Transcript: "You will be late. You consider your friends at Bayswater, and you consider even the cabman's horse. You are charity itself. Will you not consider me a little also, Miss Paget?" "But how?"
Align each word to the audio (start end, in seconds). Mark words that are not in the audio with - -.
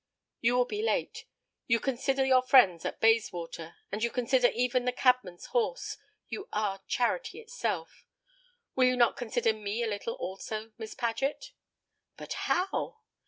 "You 0.39 0.55
will 0.55 0.65
be 0.65 0.81
late. 0.81 1.25
You 1.67 1.79
consider 1.79 2.25
your 2.25 2.41
friends 2.41 2.85
at 2.85 2.99
Bayswater, 2.99 3.75
and 3.91 4.03
you 4.03 4.09
consider 4.09 4.47
even 4.47 4.85
the 4.85 4.91
cabman's 4.91 5.45
horse. 5.53 5.95
You 6.27 6.49
are 6.51 6.81
charity 6.87 7.39
itself. 7.39 8.07
Will 8.73 8.87
you 8.87 8.97
not 8.97 9.15
consider 9.15 9.53
me 9.53 9.83
a 9.83 9.87
little 9.87 10.15
also, 10.15 10.71
Miss 10.79 10.95
Paget?" 10.95 11.51
"But 12.17 12.33
how?" 12.49 13.01